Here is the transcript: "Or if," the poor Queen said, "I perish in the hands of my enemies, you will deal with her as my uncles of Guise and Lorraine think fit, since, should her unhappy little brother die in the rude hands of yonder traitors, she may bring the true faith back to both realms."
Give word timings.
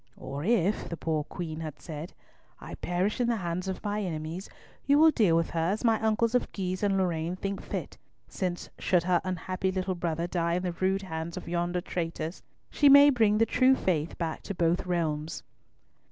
"Or 0.17 0.43
if," 0.43 0.89
the 0.89 0.97
poor 0.97 1.23
Queen 1.25 1.71
said, 1.77 2.13
"I 2.59 2.73
perish 2.73 3.21
in 3.21 3.27
the 3.27 3.35
hands 3.35 3.67
of 3.67 3.83
my 3.83 4.01
enemies, 4.01 4.49
you 4.87 4.97
will 4.97 5.11
deal 5.11 5.35
with 5.35 5.51
her 5.51 5.59
as 5.69 5.83
my 5.83 6.01
uncles 6.01 6.33
of 6.33 6.51
Guise 6.53 6.81
and 6.81 6.97
Lorraine 6.97 7.35
think 7.35 7.61
fit, 7.61 7.99
since, 8.27 8.71
should 8.79 9.03
her 9.03 9.21
unhappy 9.23 9.71
little 9.71 9.93
brother 9.93 10.25
die 10.25 10.55
in 10.55 10.63
the 10.63 10.71
rude 10.71 11.03
hands 11.03 11.37
of 11.37 11.47
yonder 11.47 11.81
traitors, 11.81 12.41
she 12.71 12.89
may 12.89 13.11
bring 13.11 13.37
the 13.37 13.45
true 13.45 13.75
faith 13.75 14.17
back 14.17 14.41
to 14.41 14.55
both 14.55 14.87
realms." 14.87 15.43